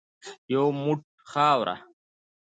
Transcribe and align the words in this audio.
یو 0.53 0.65
موټ 0.83 0.99
خاوره. 1.29 1.75